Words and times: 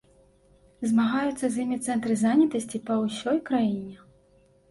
Змагаюцца 0.91 1.45
з 1.57 1.65
імі 1.65 1.77
цэнтры 1.89 2.13
занятасці 2.23 2.77
па 2.87 2.93
ўсёй 3.03 3.37
краіне. 3.51 3.95